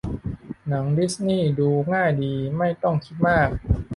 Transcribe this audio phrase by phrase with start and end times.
[0.67, 3.49] หนังดิสนีย์ ดูง่ายดี ไม่ต้องคิดมาก